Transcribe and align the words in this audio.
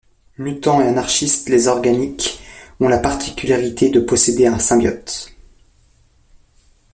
Mutants 0.39 0.81
et 0.81 0.87
anarchistes 0.87 1.47
les 1.47 1.67
organiques 1.67 2.39
ont 2.79 2.87
la 2.87 2.97
particularité 2.97 3.91
de 3.91 3.99
posséder 3.99 4.47
un 4.47 4.57
symbiote. 4.57 5.31